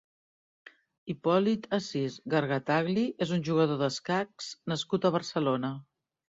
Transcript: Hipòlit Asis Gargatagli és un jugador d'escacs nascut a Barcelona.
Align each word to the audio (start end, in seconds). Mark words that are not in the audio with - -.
Hipòlit 1.13 1.67
Asis 1.77 2.15
Gargatagli 2.35 3.03
és 3.27 3.35
un 3.37 3.45
jugador 3.51 3.79
d'escacs 3.83 4.49
nascut 4.75 5.07
a 5.11 5.15
Barcelona. 5.19 5.73